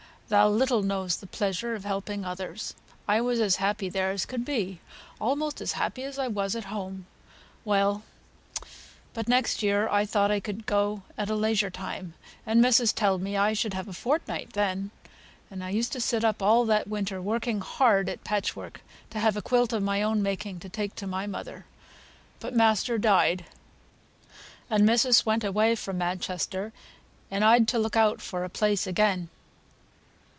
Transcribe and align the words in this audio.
thou 0.31 0.47
little 0.47 0.81
knows 0.81 1.17
the 1.17 1.27
pleasure 1.27 1.75
o' 1.75 1.79
helping 1.81 2.23
others; 2.23 2.73
I 3.05 3.19
was 3.19 3.41
as 3.41 3.57
happy 3.57 3.89
there 3.89 4.11
as 4.11 4.25
could 4.25 4.45
be; 4.45 4.79
almost 5.19 5.59
as 5.59 5.73
happy 5.73 6.03
as 6.03 6.17
I 6.17 6.29
was 6.29 6.55
at 6.55 6.63
home. 6.71 7.05
Well, 7.65 8.03
but 9.13 9.27
next 9.27 9.61
year 9.61 9.89
I 9.89 10.05
thought 10.05 10.31
I 10.31 10.39
could 10.39 10.65
go 10.65 11.01
at 11.17 11.29
a 11.29 11.35
leisure 11.35 11.69
time, 11.69 12.13
and 12.45 12.61
missis 12.61 12.93
telled 12.93 13.21
me 13.21 13.35
I 13.35 13.51
should 13.51 13.73
have 13.73 13.89
a 13.89 13.91
fortnight 13.91 14.53
then, 14.53 14.91
and 15.49 15.61
I 15.61 15.69
used 15.69 15.91
to 15.91 15.99
sit 15.99 16.23
up 16.23 16.41
all 16.41 16.63
that 16.63 16.87
winter 16.87 17.21
working 17.21 17.59
hard 17.59 18.07
at 18.07 18.23
patchwork, 18.23 18.79
to 19.09 19.19
have 19.19 19.35
a 19.35 19.41
quilt 19.41 19.73
of 19.73 19.83
my 19.83 20.01
own 20.01 20.23
making 20.23 20.61
to 20.61 20.69
take 20.69 20.95
to 20.95 21.07
my 21.07 21.27
mother. 21.27 21.65
But 22.39 22.55
master 22.55 22.97
died, 22.97 23.47
and 24.69 24.85
missis 24.85 25.25
went 25.25 25.43
away 25.43 25.75
fra 25.75 25.93
Manchester, 25.93 26.71
and 27.29 27.43
I'd 27.43 27.67
to 27.67 27.77
look 27.79 27.97
out 27.97 28.21
for 28.21 28.45
a 28.45 28.49
place 28.49 28.87
again." 28.87 29.27